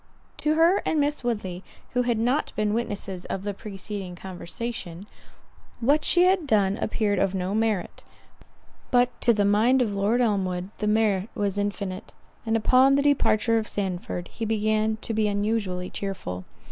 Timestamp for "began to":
14.43-15.13